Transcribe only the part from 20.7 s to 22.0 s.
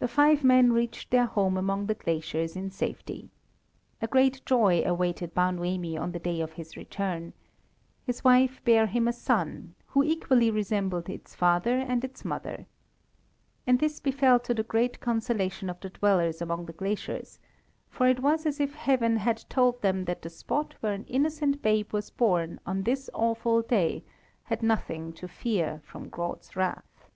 where an innocent babe